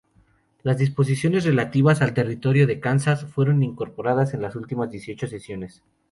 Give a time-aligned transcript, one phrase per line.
[0.63, 5.83] Las disposiciones relativas al Territorio de Kansas fueron incorporados en las últimas dieciocho secciones.